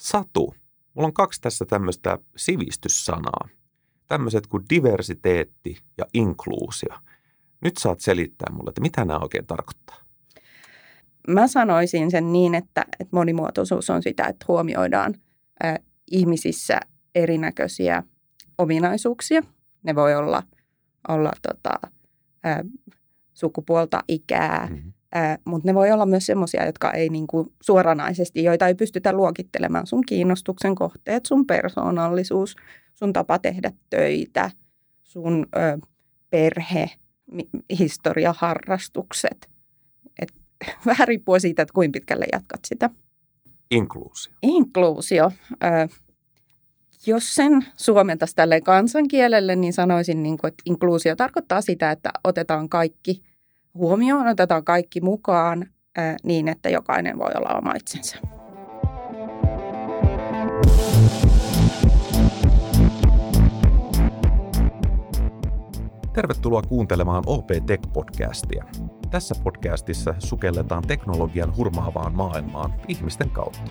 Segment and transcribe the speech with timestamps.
[0.00, 0.54] Satu,
[0.94, 3.48] mulla on kaksi tässä tämmöistä sivistyssanaa.
[4.06, 6.96] Tämmöiset kuin diversiteetti ja inkluusio.
[7.60, 9.96] Nyt saat selittää mulle, että mitä nämä oikein tarkoittaa.
[11.28, 15.14] Mä sanoisin sen niin, että, että monimuotoisuus on sitä, että huomioidaan
[15.64, 15.78] ä,
[16.10, 16.80] ihmisissä
[17.14, 18.02] erinäköisiä
[18.58, 19.42] ominaisuuksia.
[19.82, 20.42] Ne voi olla,
[21.08, 21.88] olla tota,
[22.46, 22.64] ä,
[23.34, 24.92] sukupuolta, ikää, mm-hmm.
[25.44, 29.86] Mutta ne voi olla myös sellaisia, jotka ei niinku suoranaisesti, joita ei pystytä luokittelemaan.
[29.86, 32.56] Sun kiinnostuksen kohteet, sun persoonallisuus,
[32.94, 34.50] sun tapa tehdä töitä,
[35.02, 35.86] sun ö,
[36.30, 36.90] perhe,
[37.78, 39.50] historia, harrastukset.
[40.18, 40.28] Et,
[40.86, 42.90] vähän riippuu siitä, että kuinka pitkälle jatkat sitä.
[43.70, 44.32] Inkluusio.
[44.42, 45.32] Inkluusio.
[45.64, 45.88] Ö,
[47.06, 52.68] jos sen suomentaisi tälle kansankielelle, niin sanoisin, niin kuin, että inkluusio tarkoittaa sitä, että otetaan
[52.68, 53.22] kaikki
[53.74, 55.66] huomioon, otetaan kaikki mukaan
[56.22, 58.16] niin, että jokainen voi olla oma itsensä.
[66.12, 68.64] Tervetuloa kuuntelemaan OP Tech-podcastia.
[69.10, 73.70] Tässä podcastissa sukelletaan teknologian hurmaavaan maailmaan ihmisten kautta.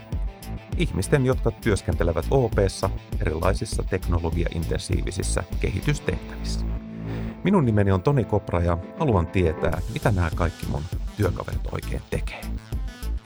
[0.78, 2.90] Ihmisten, jotka työskentelevät OPssa
[3.22, 6.79] erilaisissa teknologiaintensiivisissä kehitystehtävissä.
[7.44, 10.84] Minun nimeni on Toni Kopra ja haluan tietää, mitä nämä kaikki mun
[11.18, 12.42] työkaverit oikein tekee.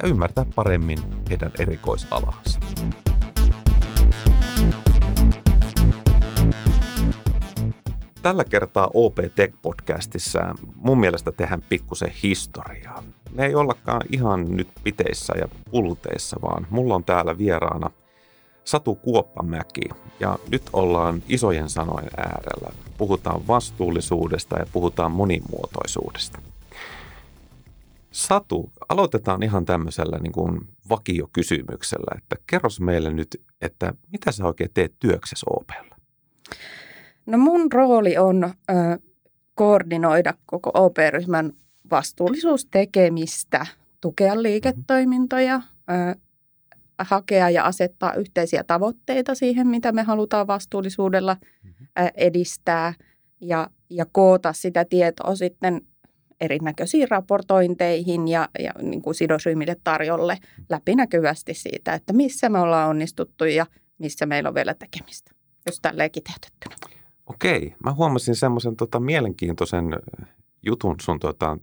[0.03, 2.59] Ja ymmärtää paremmin heidän erikoisalaansa.
[8.21, 13.03] Tällä kertaa OP Tech-podcastissa mun mielestä tehdään pikkusen historiaa.
[13.31, 17.89] Me ei ollakaan ihan nyt piteissä ja pulteissa, vaan mulla on täällä vieraana
[18.63, 19.81] Satu Kuoppamäki.
[20.19, 22.82] Ja nyt ollaan isojen sanojen äärellä.
[22.97, 26.39] Puhutaan vastuullisuudesta ja puhutaan monimuotoisuudesta.
[28.11, 34.69] Satu, aloitetaan ihan tämmöisellä niin kuin vakiokysymyksellä, että kerros meille nyt, että mitä sä oikein
[34.73, 35.95] teet työksessä OPlla?
[37.25, 38.53] No mun rooli on ö,
[39.55, 41.53] koordinoida koko OP-ryhmän
[41.91, 43.65] vastuullisuustekemistä,
[44.01, 46.15] tukea liiketoimintoja, ö,
[46.99, 51.37] hakea ja asettaa yhteisiä tavoitteita siihen, mitä me halutaan vastuullisuudella
[51.99, 52.93] ö, edistää
[53.41, 55.81] ja, ja koota sitä tietoa sitten
[56.41, 60.37] erinäköisiin raportointeihin ja, ja niin kuin sidosryhmille tarjolle
[60.69, 63.65] läpinäkyvästi siitä, että missä me ollaan onnistuttu ja
[63.97, 65.31] missä meillä on vielä tekemistä,
[65.65, 66.75] jos tälleen kiteytettynä.
[67.25, 69.85] Okei, mä huomasin semmoisen tota, mielenkiintoisen
[70.65, 71.57] jutun sun tota,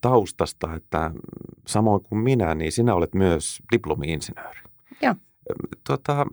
[0.00, 1.10] taustasta, että
[1.66, 4.60] samoin kuin minä, niin sinä olet myös diplomi-insinööri.
[5.02, 5.14] Joo.
[5.86, 6.26] Tota,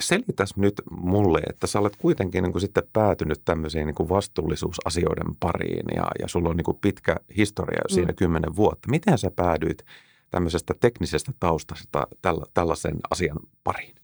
[0.00, 5.36] selitäs nyt mulle, että sä olet kuitenkin niin kuin sitten päätynyt tämmöisiin niin kuin vastuullisuusasioiden
[5.40, 8.16] pariin ja, ja sulla on niin kuin pitkä historia jo siinä mm.
[8.16, 8.90] kymmenen vuotta.
[8.90, 9.84] Miten sä päädyit
[10.30, 13.94] tämmöisestä teknisestä taustasta tällä, tällaisen asian pariin?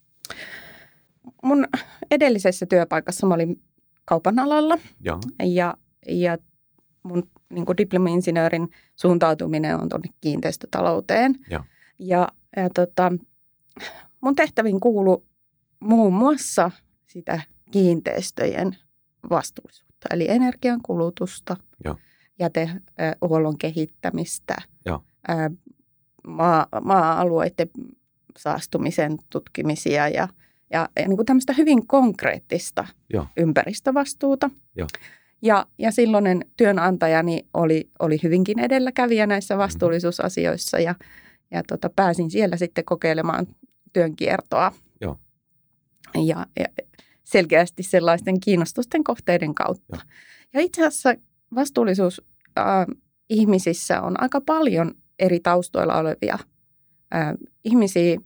[1.43, 1.69] Mun
[2.11, 3.61] edellisessä työpaikassa mä olin
[4.05, 5.75] kaupan alalla ja, ja,
[6.09, 6.39] ja
[7.05, 11.35] mun niin diplomi-insinöörin suuntautuminen on tuonne kiinteistötalouteen.
[11.51, 11.65] ja.
[11.99, 13.13] Ja, ja tota,
[14.21, 15.27] mun tehtäviin kuuluu
[15.81, 16.71] muun muassa
[17.07, 18.77] sitä kiinteistöjen
[19.31, 21.97] vastuullisuutta, eli energian kulutusta, ja.
[22.39, 25.01] jätehuollon kehittämistä, ja.
[26.27, 27.71] maa, maa-alueiden
[28.39, 30.29] saastumisen tutkimisia ja,
[30.71, 33.27] ja, ja niin kuin tämmöistä hyvin konkreettista ja.
[33.37, 34.51] ympäristövastuuta.
[34.77, 34.87] Ja.
[35.45, 40.95] Ja, ja silloinen työnantajani oli, oli hyvinkin edelläkävijä näissä vastuullisuusasioissa ja,
[41.51, 43.47] ja tota, pääsin siellä sitten kokeilemaan
[43.93, 44.73] työnkiertoa.
[45.01, 45.19] Joo.
[46.15, 46.67] Ja, ja
[47.25, 49.97] selkeästi sellaisten kiinnostusten kohteiden kautta.
[49.97, 50.03] Joo.
[50.53, 51.15] Ja itse asiassa
[51.55, 52.23] vastuullisuus
[52.59, 52.87] äh,
[53.29, 56.39] ihmisissä on aika paljon eri taustoilla olevia
[57.15, 57.35] äh,
[57.65, 58.21] ihmisiä.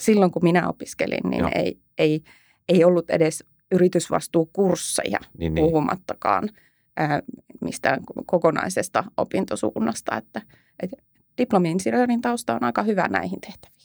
[0.00, 2.22] Silloin kun minä opiskelin, niin ei, ei,
[2.68, 5.64] ei ollut edes yritysvastuukursseja, niin, niin.
[5.64, 6.48] puhumattakaan
[6.96, 7.22] ää,
[7.60, 10.16] mistään kokonaisesta opintosuunnasta.
[10.16, 10.42] Että,
[10.82, 10.96] että
[11.38, 13.82] diplomi-insinöörin tausta on aika hyvä näihin tehtäviin.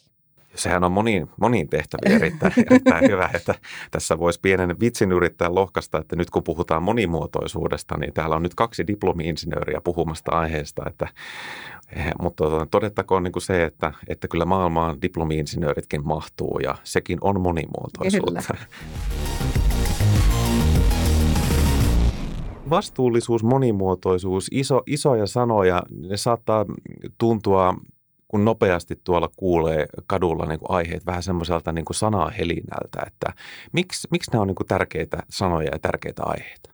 [0.54, 3.54] Sehän on moniin, moniin tehtäviin erittäin, erittäin hyvä, että
[3.90, 8.54] tässä voisi pienen vitsin yrittää lohkasta, että nyt kun puhutaan monimuotoisuudesta, niin täällä on nyt
[8.54, 11.08] kaksi diplomi-insinööriä puhumasta aiheesta, että,
[11.96, 17.18] eh, mutta tota, todettakoon niin kuin se, että, että kyllä maailmaan diplomi-insinööritkin mahtuu ja sekin
[17.20, 18.54] on monimuotoisuutta.
[18.54, 19.57] Kyllä.
[22.70, 26.66] Vastuullisuus, monimuotoisuus, iso, isoja sanoja, ne saattaa
[27.18, 27.74] tuntua,
[28.28, 33.32] kun nopeasti tuolla kuulee kadulla niin kuin aiheet vähän semmoiselta niin kuin sanahelinältä, että
[33.72, 36.70] miksi, miksi nämä on niin kuin tärkeitä sanoja ja tärkeitä aiheita?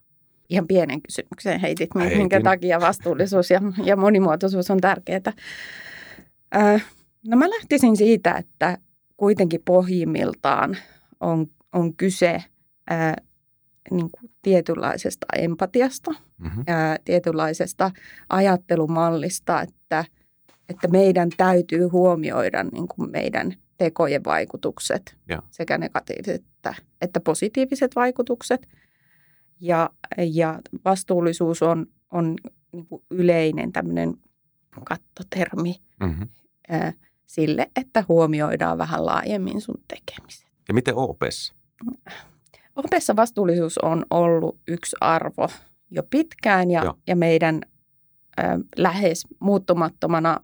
[0.49, 2.17] Ihan pienen kysymyksen heitit, Heitin.
[2.17, 5.33] minkä takia vastuullisuus ja, ja monimuotoisuus on tärkeää.
[6.55, 6.85] Äh,
[7.27, 8.77] no mä lähtisin siitä, että
[9.17, 10.77] kuitenkin pohjimmiltaan
[11.19, 12.43] on, on kyse
[12.89, 13.15] ää,
[13.91, 16.63] niin kuin tietynlaisesta empatiasta, mm-hmm.
[16.67, 17.91] ää, tietynlaisesta
[18.29, 20.05] ajattelumallista, että,
[20.69, 25.43] että meidän täytyy huomioida niin kuin meidän tekojen vaikutukset, ja.
[25.51, 28.67] sekä negatiiviset että, että positiiviset vaikutukset.
[29.59, 32.35] Ja, ja vastuullisuus on, on
[32.71, 34.13] niin kuin yleinen tämmöinen
[34.83, 36.27] kattotermi mm-hmm.
[36.69, 36.93] ää,
[37.25, 40.47] sille, että huomioidaan vähän laajemmin sun tekemiset.
[40.67, 41.55] Ja miten OPS?
[42.75, 45.49] OPessa vastuullisuus on ollut yksi arvo
[45.91, 47.61] jo pitkään ja, ja meidän
[48.39, 50.39] ä, lähes muuttumattomana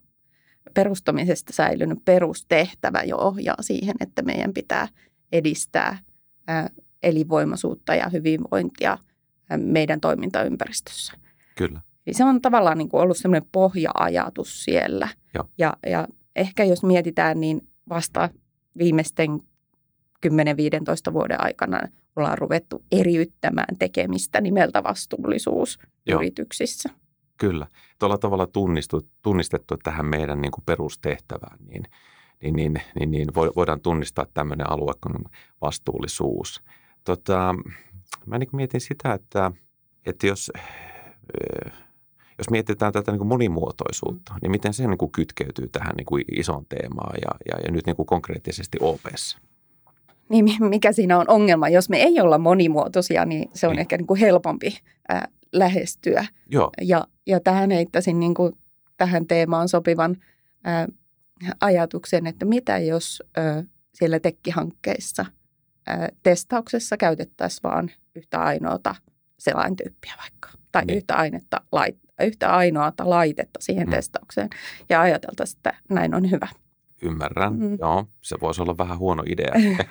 [0.73, 4.87] perustamisesta säilynyt perustehtävä jo ohjaa siihen, että meidän pitää
[5.31, 5.97] edistää
[6.49, 6.69] ä,
[7.03, 8.97] elinvoimaisuutta ja hyvinvointia
[9.51, 11.13] ä, meidän toimintaympäristössä.
[11.57, 11.81] Kyllä.
[12.07, 15.07] Eli se on tavallaan niin kuin ollut semmoinen pohja-ajatus siellä.
[15.57, 18.29] Ja, ja ehkä jos mietitään, niin vasta
[18.77, 19.41] viimeisten
[20.27, 21.79] 10-15 vuoden aikana
[22.15, 26.19] ollaan ruvettu eriyttämään tekemistä nimeltä vastuullisuus Joo.
[26.19, 26.89] yrityksissä.
[27.37, 27.67] Kyllä.
[27.99, 31.83] Tuolla tavalla tunnistu, tunnistettu tähän meidän niin kuin perustehtävään, niin,
[32.41, 35.15] niin, niin, niin, niin voidaan tunnistaa tämmöinen alue kuin
[35.61, 36.63] vastuullisuus.
[37.03, 37.55] Tota,
[38.25, 39.51] mä niin mietin sitä, että,
[40.05, 40.51] että jos
[42.37, 46.23] jos mietitään tätä niin kuin monimuotoisuutta, niin miten se niin kuin kytkeytyy tähän niin kuin
[46.31, 49.37] isoon teemaan ja, ja, ja nyt niin kuin konkreettisesti OPS?
[50.31, 51.69] Niin mikä siinä on ongelma?
[51.69, 53.79] Jos me ei olla monimuotoisia, niin se on niin.
[53.79, 54.77] ehkä niin kuin helpompi
[55.09, 56.25] ää, lähestyä.
[56.49, 56.69] Joo.
[56.81, 58.53] Ja, ja tähän heittäisin niin kuin
[58.97, 60.17] tähän teemaan sopivan
[60.63, 60.87] ää,
[61.61, 63.63] ajatuksen, että mitä jos ää,
[63.93, 65.25] siellä tekkihankkeissa
[65.87, 68.95] ää, testauksessa käytettäisiin vain yhtä ainoata
[69.39, 70.97] selaintyyppiä vaikka tai niin.
[70.97, 73.91] yhtä, ainetta, lait, yhtä ainoata laitetta siihen mm.
[73.91, 74.49] testaukseen
[74.89, 76.47] ja ajateltaisiin, että näin on hyvä.
[77.01, 77.77] Ymmärrän, mm.
[77.79, 78.07] joo.
[78.21, 79.53] Se voisi olla vähän huono idea.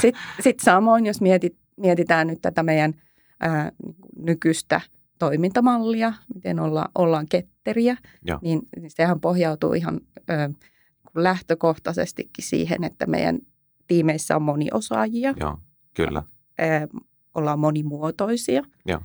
[0.00, 2.94] Sitten sit samoin, jos mietit, mietitään nyt tätä meidän
[3.40, 3.72] ää,
[4.16, 4.80] nykyistä
[5.18, 7.96] toimintamallia, miten olla, ollaan ketteriä,
[8.42, 10.50] niin, niin sehän pohjautuu ihan ää,
[11.14, 13.38] lähtökohtaisestikin siihen, että meidän
[13.86, 15.34] tiimeissä on moniosaajia.
[15.40, 15.58] Joo,
[15.94, 16.22] kyllä.
[16.58, 16.88] Ää,
[17.34, 18.62] ollaan monimuotoisia.
[18.86, 19.00] Joo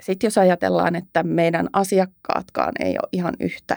[0.00, 3.76] sitten jos ajatellaan, että meidän asiakkaatkaan ei ole ihan yhtä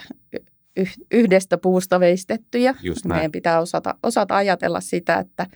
[1.12, 5.47] yhdestä puusta veistettyjä, Just meidän pitää osata, osata ajatella sitä, että,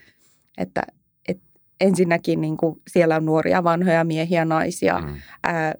[0.58, 0.82] että,
[1.28, 1.44] että
[1.80, 5.14] ensinnäkin niin kuin siellä on nuoria, vanhoja miehiä, naisia, mm.
[5.42, 5.74] ää,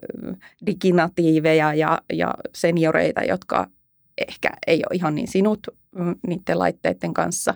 [0.66, 3.66] diginatiiveja ja, ja senioreita, jotka
[4.28, 5.66] ehkä ei ole ihan niin sinut
[5.98, 7.54] mm, niiden laitteiden kanssa.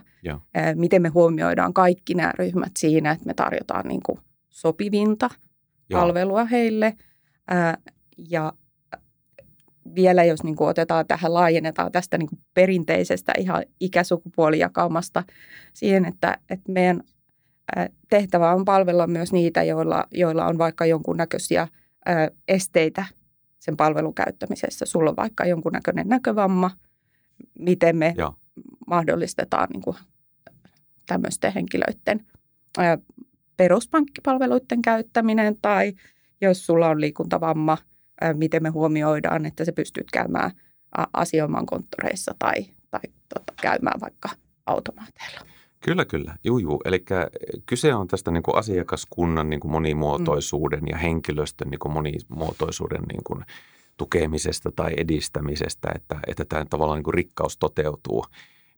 [0.53, 4.19] Ää, miten me huomioidaan kaikki nämä ryhmät siinä, että me tarjotaan niin kuin
[4.49, 5.29] sopivinta
[5.89, 6.01] Joo.
[6.01, 6.93] palvelua heille–
[8.29, 8.53] ja
[9.95, 15.23] vielä jos niin kuin otetaan tähän, laajennetaan tästä niin kuin perinteisestä ihan ikäsukupuolijakaumasta
[15.73, 17.03] siihen, että, että meidän
[18.09, 21.67] tehtävä on palvella myös niitä, joilla, joilla on vaikka jonkunnäköisiä
[22.47, 23.05] esteitä
[23.59, 24.85] sen palvelun käyttämisessä.
[24.85, 26.71] Sulla on vaikka jonkunnäköinen näkövamma,
[27.59, 28.35] miten me Joo.
[28.87, 29.97] mahdollistetaan niin kuin
[31.07, 32.25] tämmöisten henkilöiden
[33.57, 35.93] peruspankkipalveluiden käyttäminen tai–
[36.41, 37.77] jos sulla on liikuntavamma,
[38.33, 40.51] miten me huomioidaan, että se pystyt käymään
[41.13, 43.01] asioimaan konttoreissa tai, tai
[43.33, 44.29] tota, käymään vaikka
[44.65, 45.39] automaateilla.
[45.79, 46.35] Kyllä, kyllä.
[46.43, 46.81] Juu, juu.
[46.85, 47.05] Eli
[47.65, 50.87] kyse on tästä niin kuin asiakaskunnan niin kuin monimuotoisuuden mm.
[50.89, 53.45] ja henkilöstön niin kuin monimuotoisuuden niin kuin
[53.97, 58.25] tukemisesta tai edistämisestä, että, että tämä tavallaan niin kuin rikkaus toteutuu.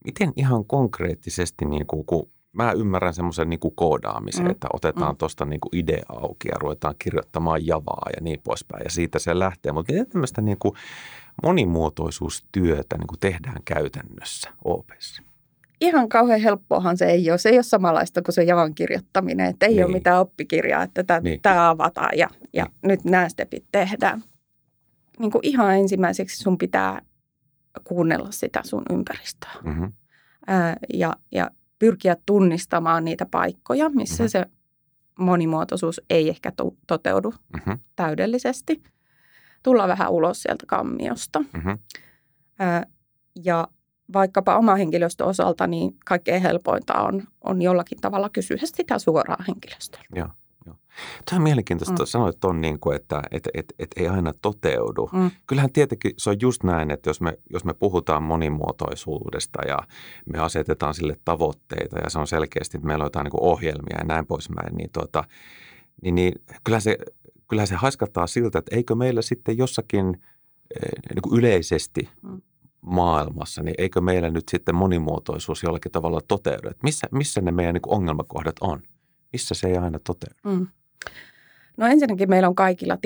[0.05, 4.51] Miten ihan konkreettisesti, niin kuin, kun mä ymmärrän semmoisen niin kuin koodaamisen, mm.
[4.51, 5.17] että otetaan mm.
[5.17, 8.83] tuosta niin kuin idea auki ja ruvetaan kirjoittamaan javaa ja niin poispäin.
[8.83, 9.71] Ja siitä se lähtee.
[9.71, 10.75] Mutta miten tämmöistä niin kuin
[11.43, 15.23] monimuotoisuustyötä niin kuin tehdään käytännössä OPessa?
[15.81, 17.37] Ihan kauhean helppoahan se ei ole.
[17.37, 19.49] Se ei ole samanlaista kuin se javan kirjoittaminen.
[19.49, 19.85] Että ei niin.
[19.85, 21.39] ole mitään oppikirjaa, että tämä niin.
[21.45, 22.73] avataan ja, ja niin.
[22.83, 24.23] nyt nämä stepit tehdään.
[25.19, 27.01] Niin kuin ihan ensimmäiseksi sun pitää
[27.83, 29.51] kuunnella sitä sun ympäristöä.
[29.63, 29.93] Mm-hmm.
[30.47, 31.49] Ää, ja, ja
[31.83, 34.29] pyrkiä tunnistamaan niitä paikkoja, missä mm-hmm.
[34.29, 34.45] se
[35.19, 37.79] monimuotoisuus ei ehkä to- toteudu mm-hmm.
[37.95, 38.83] täydellisesti.
[39.63, 41.39] Tulla vähän ulos sieltä kammiosta.
[41.39, 41.79] Mm-hmm.
[42.59, 42.83] Ää,
[43.43, 43.67] ja
[44.13, 50.05] vaikkapa oma henkilöstön osalta, niin kaikkein helpointa on, on jollakin tavalla kysyä sitä suoraan henkilöstöltä.
[51.25, 52.03] Tämä on mielenkiintoista.
[52.03, 52.05] Mm.
[52.05, 55.09] Sanoit tuon, niin kuin, että et, et, et ei aina toteudu.
[55.13, 55.31] Mm.
[55.47, 59.79] Kyllähän tietenkin se on just näin, että jos me, jos me puhutaan monimuotoisuudesta ja
[60.33, 64.03] me asetetaan sille tavoitteita ja se on selkeästi, että meillä on jotain niin ohjelmia ja
[64.03, 65.23] näin poispäin, niin, tuota,
[66.03, 66.33] niin, niin
[66.63, 66.97] kyllähän, se,
[67.49, 70.07] kyllähän se haiskattaa siltä, että eikö meillä sitten jossakin
[70.75, 72.41] eh, niin kuin yleisesti mm
[72.85, 76.69] maailmassa, niin eikö meillä nyt sitten monimuotoisuus jollakin tavalla toteudu?
[76.69, 78.81] Että missä, missä ne meidän niin ongelmakohdat on?
[79.33, 80.57] Missä se ei aina toteudu?
[80.57, 80.67] Mm.
[81.77, 82.97] No ensinnäkin meillä on kaikilla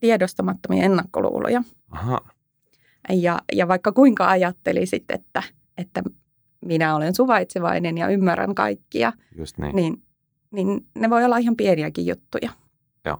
[0.00, 1.62] tiedostamattomia ennakkoluuloja.
[1.90, 2.20] Aha.
[3.08, 5.42] Ja, ja vaikka kuinka ajattelisit, että,
[5.78, 6.02] että
[6.64, 9.76] minä olen suvaitsevainen ja ymmärrän kaikkia, Just niin.
[9.76, 10.02] niin,
[10.50, 12.50] niin ne voi olla ihan pieniäkin juttuja.
[13.04, 13.18] Joo.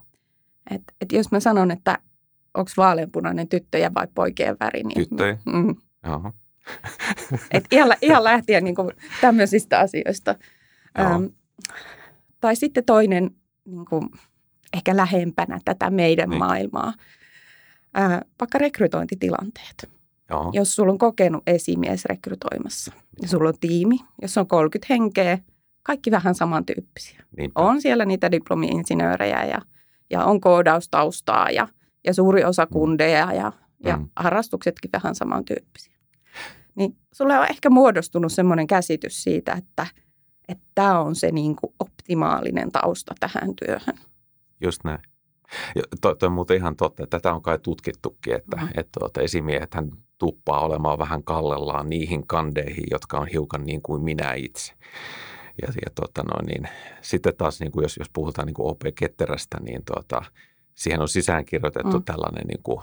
[0.71, 1.99] Et, et jos mä sanon, että
[2.55, 5.09] onko vaaleanpunainen tyttöjä vai poikien väri, niin...
[5.09, 5.39] Tyttöjä?
[5.47, 5.75] Mm,
[6.07, 6.33] Joo.
[7.51, 8.91] et ihan, ihan lähtien niin kuin
[9.21, 10.35] tämmöisistä asioista.
[10.99, 11.25] Ähm,
[12.41, 13.31] tai sitten toinen
[13.67, 14.11] niin kuin,
[14.75, 16.39] ehkä lähempänä tätä meidän niin.
[16.39, 16.93] maailmaa,
[17.99, 19.91] äh, vaikka rekrytointitilanteet.
[20.31, 20.51] Joo.
[20.53, 22.93] Jos sulla on kokenut esimies rekrytoimassa
[23.23, 25.39] ja sulla on tiimi, jos on 30 henkeä,
[25.83, 27.25] kaikki vähän samantyyppisiä.
[27.37, 27.61] Niinpä.
[27.61, 29.63] On siellä niitä diplomi-insinöörejä ja,
[30.11, 31.69] ja on koodaustaustaa ja,
[32.05, 32.73] ja suuri osa mm.
[32.73, 33.53] kundeja ja,
[33.85, 34.09] ja mm.
[34.17, 35.97] harrastuksetkin vähän samantyyppisiä.
[36.75, 39.87] Niin sulle on ehkä muodostunut semmoinen käsitys siitä, että
[40.75, 43.99] tämä on se niin kuin optimaalinen tausta tähän työhön.
[44.61, 44.99] Just näin.
[46.01, 47.07] Tuo to on muuten ihan totta.
[47.07, 48.69] Tätä on kai tutkittukin, että, mm.
[48.69, 54.35] että tuota, esimiehethän tuppaa olemaan vähän kallellaan niihin kandeihin, jotka on hiukan niin kuin minä
[54.35, 54.73] itse.
[55.63, 56.69] Ja, ja tuota, no, niin,
[57.03, 60.23] sitten taas, niin kuin jos, jos puhutaan niin kuin OP-ketterästä, niin tuota,
[60.75, 62.05] siihen on sisäänkirjoitettu mm.
[62.05, 62.81] tällainen niin kuin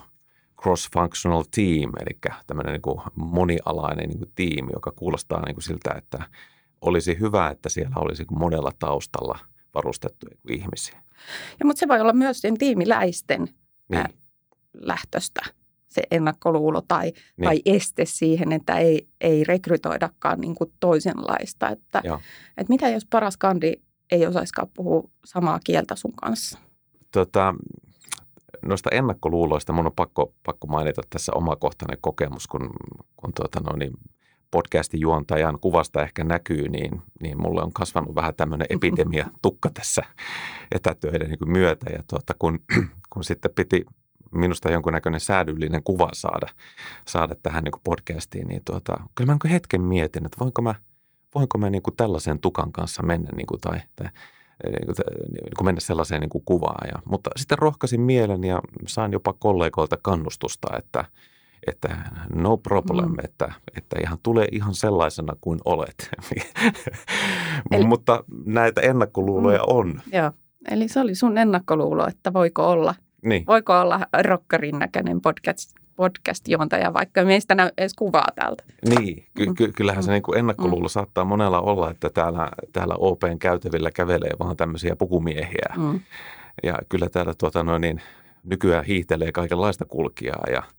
[0.62, 5.94] cross-functional team, eli tämmöinen niin kuin monialainen niin kuin tiimi, joka kuulostaa niin kuin siltä,
[5.98, 6.24] että
[6.84, 9.40] olisi hyvä, että siellä olisi monella taustalla
[9.76, 11.02] varustettuja ihmisiä.
[11.60, 13.48] Ja, mutta se voi olla myös sen tiimiläisten
[13.90, 14.06] niin.
[14.74, 15.42] lähtöstä
[15.94, 17.44] se ennakkoluulo tai, niin.
[17.44, 21.70] tai este siihen, että ei, ei rekrytoidakaan niin kuin toisenlaista.
[21.70, 22.02] Että,
[22.58, 23.74] että mitä jos paras kandi
[24.12, 26.60] ei osaisikaan puhua samaa kieltä sun kanssa?
[27.12, 27.54] Tota,
[28.66, 32.70] noista ennakkoluuloista mun on pakko, pakko mainita tässä omakohtainen kokemus, kun,
[33.16, 33.94] kun tuota, no niin,
[34.54, 40.04] podcastin juontajan kuvasta ehkä näkyy, niin, niin mulle on kasvanut vähän tämmöinen epidemia tukka tässä
[40.72, 41.90] etätöiden niin myötä.
[41.90, 42.60] Ja tuota, kun,
[43.14, 43.86] kun sitten piti
[44.32, 46.48] minusta jonkunnäköinen säädyllinen kuva saada,
[47.08, 50.76] saada tähän niin podcastiin, niin tuota, kyllä mä niin hetken mietin, että voinko mä,
[51.36, 54.08] voinko mä niin tällaisen tukan kanssa mennä niin kuin, tai, tai
[54.66, 54.96] niin kuin,
[55.34, 56.88] niin kuin mennä sellaiseen niin kuin kuvaan.
[56.88, 61.06] Ja, mutta sitten rohkaisin mielen ja sain jopa kollegoilta kannustusta, että–
[61.68, 61.98] että
[62.36, 63.20] no problem, mm.
[63.24, 66.10] että, että ihan tulee ihan sellaisena kuin olet.
[67.72, 70.02] Eli, Mutta näitä ennakkoluuloja mm, on.
[70.14, 70.32] Joo,
[70.72, 73.44] eli se oli sun ennakkoluulo, että voiko olla, niin.
[73.48, 78.64] voiko olla rokkarin näköinen podcast, podcast-juontaja, vaikka meistä näy edes kuvaa täältä.
[78.90, 80.90] Niin, ky- ky- kyllähän se niin kuin ennakkoluulo mm.
[80.90, 85.74] saattaa monella olla, että täällä, täällä OPn käytävillä kävelee vaan tämmöisiä pukumiehiä.
[85.78, 86.00] Mm.
[86.64, 88.02] Ja kyllä täällä tuota, noin, niin,
[88.44, 90.64] nykyään hiihtelee kaikenlaista kulkijaa ja–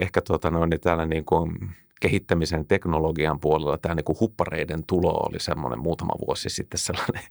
[0.00, 1.70] ehkä tuota noin, niin täällä niin kuin
[2.00, 7.22] kehittämisen teknologian puolella tämä niin kuin huppareiden tulo oli semmoinen muutama vuosi sitten sellainen,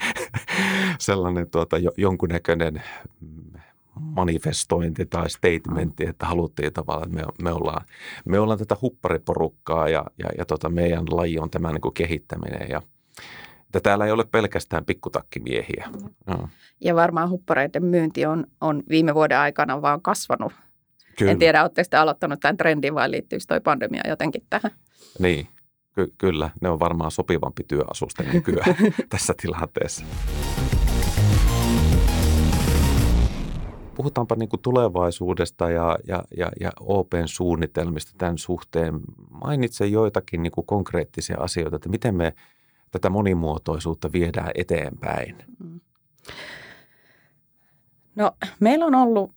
[1.00, 2.84] sellainen tuota, jonkunnäköinen
[4.00, 7.86] manifestointi tai statementti, että haluttiin tavallaan, että me, me, ollaan,
[8.26, 12.68] me ollaan tätä huppariporukkaa ja, ja, ja tota, meidän laji on tämä niin kuin kehittäminen
[12.70, 12.82] ja
[13.66, 15.90] että täällä ei ole pelkästään pikkutakkimiehiä.
[16.28, 16.48] Mm.
[16.82, 20.54] Ja varmaan huppareiden myynti on, on viime vuoden aikana vaan kasvanut
[21.18, 21.32] Kyllä.
[21.32, 24.72] En tiedä, oletteko te aloittanut tämän trendin vai liittyykö toi pandemia jotenkin tähän?
[25.20, 25.48] Niin,
[25.96, 26.50] ky- kyllä.
[26.62, 28.76] Ne on varmaan sopivampi työasuste nykyään
[29.10, 30.06] tässä tilanteessa.
[33.96, 39.00] Puhutaanpa niin kuin tulevaisuudesta ja, ja, ja, ja Open suunnitelmista tämän suhteen.
[39.30, 42.34] Mainitse joitakin niin kuin konkreettisia asioita, että miten me
[42.92, 45.36] tätä monimuotoisuutta viedään eteenpäin.
[45.60, 45.80] Mm.
[48.16, 49.37] No, meillä on ollut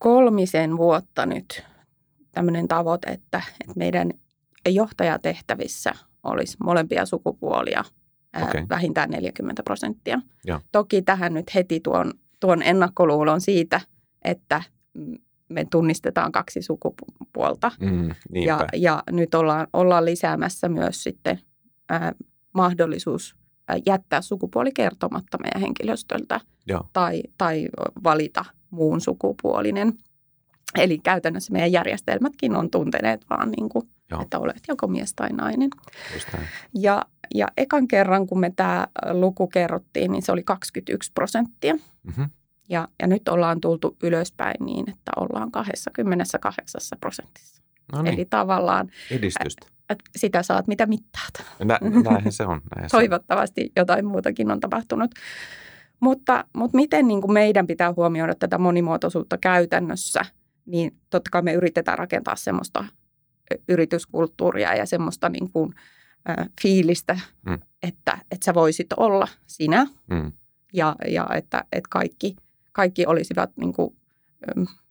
[0.00, 1.64] kolmisen vuotta nyt
[2.32, 4.10] tämmöinen tavoite, että, että meidän
[4.68, 5.92] johtajatehtävissä
[6.22, 7.84] olisi molempia sukupuolia
[8.42, 8.66] okay.
[8.68, 10.20] vähintään 40 prosenttia.
[10.46, 10.60] Ja.
[10.72, 13.80] Toki tähän nyt heti tuon, tuon ennakkoluulon siitä,
[14.24, 14.62] että
[15.48, 17.72] me tunnistetaan kaksi sukupuolta.
[17.80, 18.08] Mm,
[18.44, 21.40] ja, ja nyt ollaan, ollaan lisäämässä myös sitten
[21.88, 22.12] ää,
[22.54, 23.36] mahdollisuus
[23.86, 26.80] jättää sukupuoli kertomatta meidän henkilöstöltä ja.
[26.92, 27.68] tai, tai
[28.04, 29.92] valita– muun sukupuolinen.
[30.78, 33.88] Eli käytännössä meidän järjestelmätkin on tunteneet vaan, niin kuin,
[34.22, 35.70] että olet joko mies tai nainen.
[36.74, 41.74] Ja, ja ekan kerran, kun me tämä luku kerrottiin, niin se oli 21 prosenttia.
[41.74, 42.30] Mm-hmm.
[42.68, 47.62] Ja, ja nyt ollaan tultu ylöspäin niin, että ollaan 28 prosentissa.
[47.92, 48.14] No niin.
[48.14, 49.66] Eli tavallaan edistystä.
[50.16, 51.32] sitä saat mitä mittaat.
[51.64, 52.60] Nä, näinhän se on.
[52.74, 53.72] Näinhän Toivottavasti se on.
[53.76, 55.10] jotain muutakin on tapahtunut.
[56.00, 60.24] Mutta, mutta miten niin kuin meidän pitää huomioida tätä monimuotoisuutta käytännössä,
[60.66, 62.84] niin totta kai me yritetään rakentaa semmoista
[63.68, 65.74] yrityskulttuuria ja semmoista niin kuin,
[66.28, 67.58] ä, fiilistä, mm.
[67.82, 70.32] että, että sä voisit olla sinä mm.
[70.72, 72.36] ja, ja että, että kaikki,
[72.72, 73.96] kaikki olisivat niin kuin,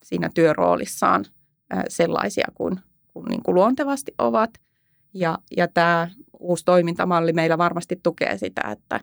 [0.03, 1.25] siinä työroolissaan
[1.73, 4.49] ä, sellaisia kuin, kuin, niin kuin luontevasti ovat.
[5.13, 6.07] Ja, ja tämä
[6.39, 8.99] uusi toimintamalli meillä varmasti tukee sitä, että,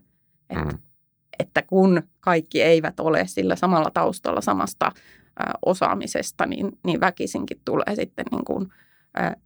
[0.50, 0.78] että, mm.
[1.38, 4.92] Että kun kaikki eivät ole sillä samalla taustalla samasta
[5.66, 8.68] osaamisesta, niin, niin väkisinkin tulee sitten niin kuin,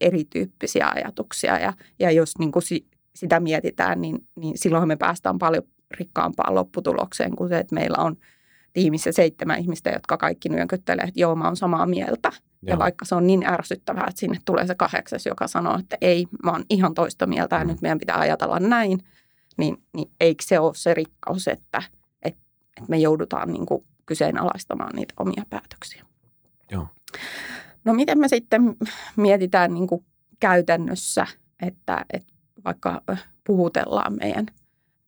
[0.00, 1.58] erityyppisiä ajatuksia.
[1.58, 6.54] Ja, ja jos niin kuin si, sitä mietitään, niin, niin silloin me päästään paljon rikkaampaan
[6.54, 8.16] lopputulokseen kuin se, että meillä on
[8.72, 12.30] tiimissä seitsemän ihmistä, jotka kaikki nyökyttelee, että joo, mä oon samaa mieltä.
[12.32, 12.74] Joo.
[12.74, 16.26] Ja vaikka se on niin ärsyttävää, että sinne tulee se kahdeksas, joka sanoo, että ei,
[16.44, 17.70] mä oon ihan toista mieltä ja mm.
[17.70, 18.98] nyt meidän pitää ajatella näin,
[19.58, 21.82] niin, niin eikö se ole se rikkaus, että,
[22.22, 22.42] että,
[22.76, 26.04] että me joudutaan niin kuin kyseenalaistamaan niitä omia päätöksiä.
[26.70, 26.86] Joo.
[27.84, 28.76] No miten me sitten
[29.16, 30.04] mietitään niin kuin
[30.40, 31.26] käytännössä,
[31.62, 32.32] että, että
[32.64, 33.02] vaikka
[33.46, 34.46] puhutellaan meidän,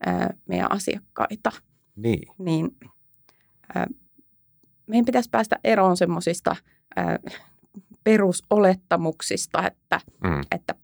[0.06, 1.52] ää, meidän asiakkaita,
[1.96, 2.76] niin, niin
[3.74, 3.86] ää,
[4.86, 6.56] meidän pitäisi päästä eroon semmoisista
[8.04, 10.40] perusolettamuksista, että, mm.
[10.50, 10.74] että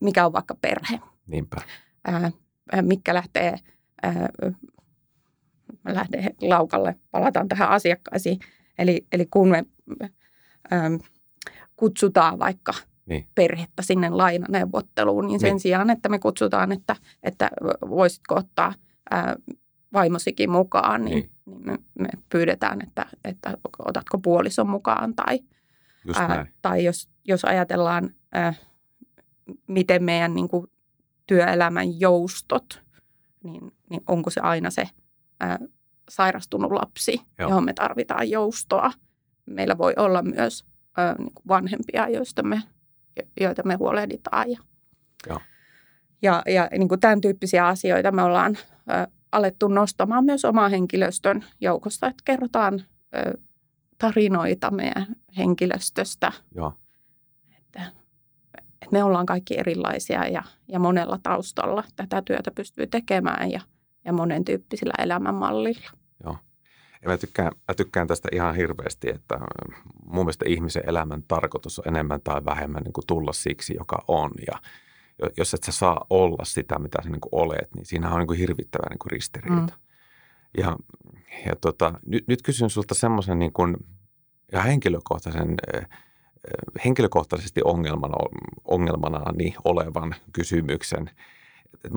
[0.00, 1.00] mikä on vaikka perhe.
[1.26, 1.56] Niinpä.
[2.04, 2.30] Ää,
[2.82, 3.54] mikä lähtee
[4.02, 4.28] ää,
[5.84, 8.38] mä lähden laukalle, palataan tähän asiakkaisiin.
[8.78, 9.64] Eli, eli kun me
[10.72, 10.94] ähm,
[11.76, 12.72] kutsutaan vaikka
[13.06, 13.26] niin.
[13.34, 15.60] perhettä sinne lainaneuvotteluun, niin sen niin.
[15.60, 17.50] sijaan, että me kutsutaan, että, että
[17.88, 18.74] voisitko ottaa
[19.14, 19.24] äh,
[19.92, 21.30] vaimosikin mukaan, niin, niin.
[21.46, 25.14] niin me, me pyydetään, että, että otatko puolison mukaan.
[25.14, 25.40] Tai,
[26.16, 28.60] äh, tai jos, jos ajatellaan, äh,
[29.66, 30.66] miten meidän niin kuin,
[31.30, 32.82] työelämän joustot,
[33.44, 34.88] niin, niin onko se aina se
[35.40, 35.58] ää,
[36.08, 37.48] sairastunut lapsi, Joo.
[37.48, 38.92] johon me tarvitaan joustoa.
[39.46, 40.64] Meillä voi olla myös
[40.96, 42.62] ää, niin kuin vanhempia, joista me,
[43.40, 44.50] joita me huolehditaan.
[44.50, 44.58] Ja,
[45.28, 45.40] Joo.
[46.22, 48.58] ja, ja niin kuin tämän tyyppisiä asioita me ollaan
[48.88, 53.32] ää, alettu nostamaan myös omaa henkilöstön joukosta, että kerrotaan ää,
[53.98, 56.32] tarinoita meidän henkilöstöstä.
[56.54, 56.72] Joo.
[57.58, 57.99] Että,
[58.82, 63.60] että me ollaan kaikki erilaisia ja, ja monella taustalla tätä työtä pystyy tekemään ja–
[64.04, 65.90] ja monen tyyppisillä elämänmallilla.
[66.24, 66.36] Joo.
[67.02, 69.38] Ja mä tykkään, mä tykkään tästä ihan hirveästi, että
[70.04, 74.30] mun mielestä ihmisen elämän tarkoitus on enemmän tai vähemmän niin kuin tulla siksi, joka on.
[74.46, 74.58] Ja
[75.36, 78.26] jos et sä saa olla sitä, mitä sä niin kuin olet, niin siinä on niin
[78.26, 79.74] kuin hirvittävä niin kuin ristiriita.
[79.74, 79.80] Mm.
[80.58, 80.76] Ja,
[81.46, 83.76] ja tota, nyt, nyt kysyn sulta semmoisen niin kuin,
[84.64, 85.54] henkilökohtaisen,
[86.84, 88.14] henkilökohtaisesti ongelmana,
[88.64, 91.10] ongelmana niin olevan kysymyksen–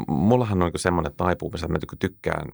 [0.07, 2.49] mullahan on niin semmoinen taipumus, että mä tykkään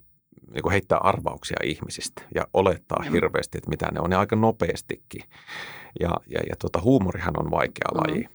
[0.53, 3.11] niin heittää arvauksia ihmisistä ja olettaa mm.
[3.11, 5.23] hirveästi, että mitä ne on, ja aika nopeastikin.
[5.99, 7.97] Ja, ja, ja tota, huumorihan on vaikea mm.
[7.97, 8.29] laji.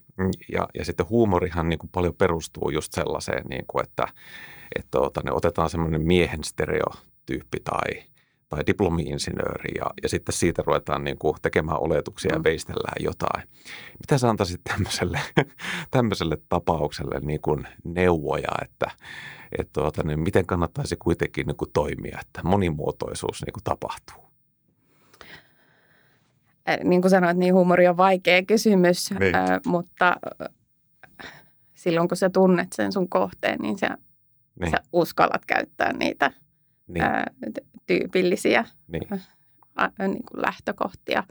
[0.52, 4.08] Ja, ja sitten huumorihan niin kuin paljon perustuu just sellaiseen, niin kuin, että,
[4.76, 8.02] että tota, ne otetaan semmoinen miehen stereotyyppi tai–
[8.48, 12.36] tai diplomi-insinööri ja, ja sitten siitä ruvetaan niin kuin tekemään oletuksia mm.
[12.36, 13.48] ja veistellään jotain.
[14.00, 15.20] Mitä sä antaisit tämmöiselle,
[15.90, 18.90] tämmöiselle tapaukselle niin kuin neuvoja, että,
[19.58, 24.24] että tuota, niin miten kannattaisi kuitenkin niin kuin toimia, että monimuotoisuus niin kuin tapahtuu?
[26.84, 29.34] Niin kuin sanoit, niin huumori on vaikea kysymys, niin.
[29.34, 30.16] äh, mutta
[31.74, 33.98] silloin kun sä tunnet sen sun kohteen, niin sä,
[34.60, 34.70] niin.
[34.70, 36.30] sä uskallat käyttää niitä–
[36.86, 37.02] niin.
[37.02, 37.26] ää,
[37.86, 39.08] tyypillisiä niin.
[39.76, 41.24] ää, niin kuin lähtökohtia.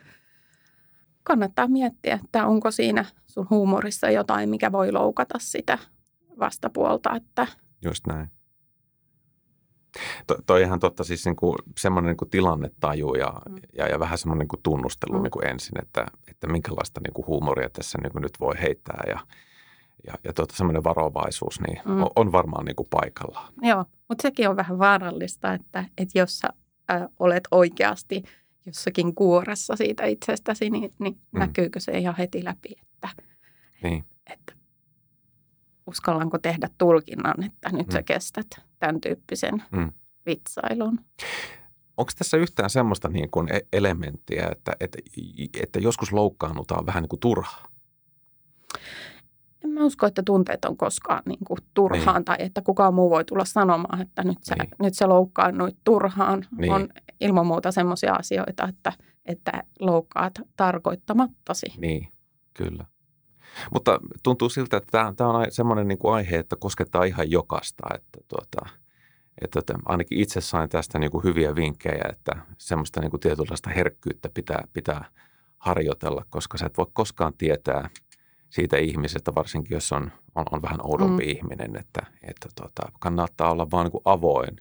[1.24, 5.78] Kannattaa miettiä, että onko siinä sun huumorissa jotain, mikä voi loukata sitä
[6.40, 7.16] vastapuolta.
[7.16, 7.48] Että...
[7.82, 8.30] Just näin.
[10.28, 13.56] To, toi ihan totta, siis niin kuin semmoinen niin kuin tilannetaju ja, mm.
[13.78, 15.24] ja, ja vähän semmoinen niin kuin tunnustelu mm.
[15.24, 19.04] niin kuin ensin, että, että minkälaista niin kuin huumoria tässä niin kuin nyt voi heittää
[19.08, 19.20] ja,
[20.08, 22.02] ja, ja tuota, semmoinen varovaisuus niin mm.
[22.02, 23.54] on, on varmaan niin kuin paikallaan.
[23.62, 26.50] Joo, mutta sekin on vähän vaarallista, että, että jos sä
[26.92, 28.24] äh, olet oikeasti
[28.66, 31.40] jossakin kuoressa siitä itsestäsi, niin, niin mm.
[31.40, 33.10] näkyykö se ihan heti läpi, että,
[33.84, 34.06] niin.
[34.34, 34.54] että
[35.88, 37.94] uskallanko tehdä tulkinnan, että nyt mm.
[37.94, 38.48] sä kestät
[38.80, 39.92] tämän tyyppisen mm.
[40.26, 41.00] vitsailun.
[41.98, 44.98] Onko tässä yhtään semmoista niin kuin e-, elementtiä, että, että,
[45.64, 47.73] että joskus loukkaannutaan vähän niin kuin turhaa?
[49.64, 52.26] En mä usko, että tunteet on koskaan niin kuin turhaan niin.
[52.26, 54.70] tai että kukaan muu voi tulla sanomaan, että nyt sä, niin.
[54.80, 56.46] nyt sä loukkaannuit turhaan.
[56.58, 56.74] Niin.
[56.74, 56.90] On
[57.22, 58.94] ilman muuta semmoisia asioita, että,
[59.26, 61.66] että loukkaat tarkoittamattasi.
[61.78, 62.08] Niin,
[62.54, 62.86] kyllä.
[63.74, 67.84] Mutta tuntuu siltä, että tämä on semmoinen niin kuin aihe, että koskettaa ihan jokasta.
[67.96, 68.70] Että, tuota,
[69.42, 73.70] että, että ainakin itse sain tästä niin kuin hyviä vinkkejä, että semmoista niin kuin tietynlaista
[73.70, 75.06] herkkyyttä pitää, pitää
[75.58, 77.90] harjoitella, koska sä et voi koskaan tietää–
[78.54, 81.30] siitä ihmisestä, varsinkin jos on, on, on vähän oudompi mm.
[81.30, 84.56] ihminen, että, että tota, kannattaa olla vaan niin avoin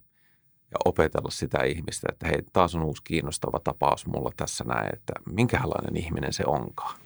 [0.70, 5.12] ja opetella sitä ihmistä, että hei, taas on uusi kiinnostava tapaus mulla tässä näin, että
[5.26, 7.00] minkälainen ihminen se onkaan.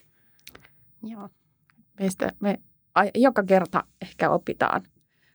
[1.02, 1.28] Joo.
[2.00, 2.60] Meistä me
[3.14, 4.82] joka kerta ehkä opitaan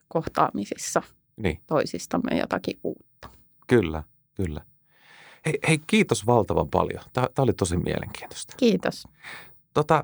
[0.08, 1.02] kohtaamisissa
[1.38, 1.62] niin.
[1.68, 3.30] toisistamme jotakin uutta.
[3.68, 4.04] Kyllä,
[4.36, 4.62] kyllä.
[5.46, 7.04] Hei, hei kiitos valtavan paljon.
[7.14, 8.54] Tämä, tämä oli tosi mielenkiintoista.
[8.58, 9.08] Kiitos.
[9.74, 10.04] Tota,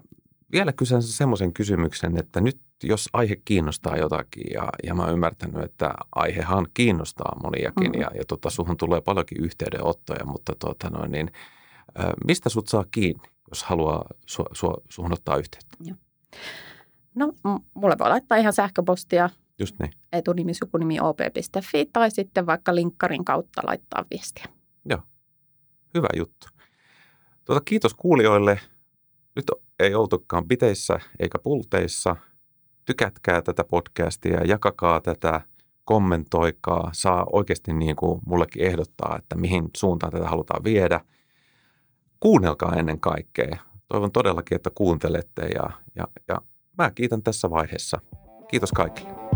[0.51, 5.63] vielä kysyn semmoisen kysymyksen, että nyt jos aihe kiinnostaa jotakin ja, ja mä oon ymmärtänyt,
[5.63, 8.01] että aihehan kiinnostaa moniakin mm-hmm.
[8.01, 11.31] ja, ja tota, suhun tulee paljonkin yhteydenottoja, mutta tota noin, niin,
[12.25, 15.77] mistä sut saa kiinni, jos haluaa su, su, suhun ottaa yhteyttä?
[15.79, 15.97] Joo.
[17.15, 17.33] No,
[17.73, 19.29] mulle voi laittaa ihan sähköpostia.
[19.59, 19.91] Just niin.
[20.11, 24.45] Etunimi, sukunimi, op.fi tai sitten vaikka linkkarin kautta laittaa viestiä.
[24.89, 24.99] Joo,
[25.93, 26.47] hyvä juttu.
[27.45, 28.59] Tuota, kiitos kuulijoille.
[29.35, 29.45] Nyt
[29.79, 32.15] ei oltukaan biteissä eikä pulteissa.
[32.85, 35.41] Tykätkää tätä podcastia, jakakaa tätä,
[35.85, 36.89] kommentoikaa.
[36.93, 41.01] Saa oikeasti niin kuin mullekin ehdottaa, että mihin suuntaan tätä halutaan viedä.
[42.19, 43.57] Kuunnelkaa ennen kaikkea.
[43.87, 46.41] Toivon todellakin, että kuuntelette ja, ja, ja
[46.77, 47.99] Mä kiitän tässä vaiheessa.
[48.47, 49.26] Kiitos kaikille.